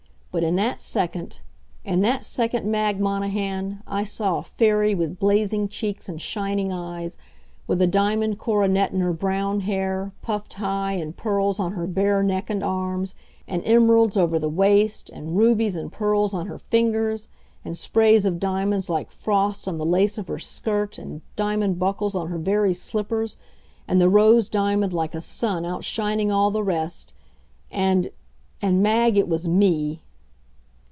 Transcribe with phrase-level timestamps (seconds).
[0.33, 1.41] But in that second
[1.83, 7.17] in that second, Mag Monahan, I saw a fairy with blazing cheeks and shining eyes,
[7.67, 12.23] with a diamond coronet in her brown hair, puffed high, and pearls on her bare
[12.23, 13.13] neck and arms,
[13.45, 17.27] and emeralds over the waist, and rubies and pearls on her fingers,
[17.65, 22.15] and sprays of diamonds like frost on the lace of her skirt, and diamond buckles
[22.15, 23.35] on her very slippers,
[23.85, 27.11] and the rose diamond, like a sun, outshining all the rest;
[27.69, 28.11] and
[28.61, 29.99] and, Mag, it was me!